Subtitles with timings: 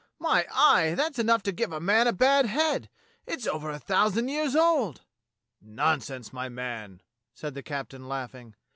[0.17, 0.95] My eye!
[0.97, 2.89] that's enough to give a man a bad head.
[3.27, 5.01] It's over a thousand years old."
[5.61, 7.01] "Nonsense, my man,"
[7.35, 8.55] said the captain, laughing.